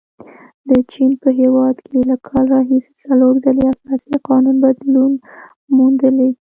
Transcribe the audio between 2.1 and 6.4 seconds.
کال راهیسې څلور ځلې اساسي قانون بدلون موندلی.